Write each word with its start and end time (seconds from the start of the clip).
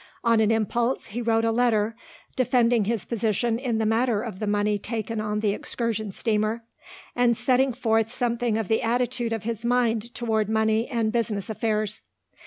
On 0.23 0.39
an 0.39 0.49
impulse, 0.49 1.05
he 1.13 1.21
wrote 1.21 1.45
a 1.45 1.51
letter, 1.51 1.95
defending 2.35 2.85
his 2.85 3.05
position 3.05 3.59
in 3.59 3.77
the 3.77 3.85
matter 3.85 4.23
of 4.23 4.39
the 4.39 4.47
money 4.47 4.79
taken 4.79 5.21
on 5.21 5.41
the 5.41 5.51
excursion 5.53 6.11
steamer 6.11 6.63
and 7.15 7.37
setting 7.37 7.71
forth 7.71 8.09
something 8.09 8.57
of 8.57 8.67
the 8.67 8.81
attitude 8.81 9.31
of 9.31 9.43
his 9.43 9.63
mind 9.63 10.11
toward 10.15 10.49
money 10.49 10.87
and 10.87 11.11
business 11.11 11.51
affairs. 11.51 12.01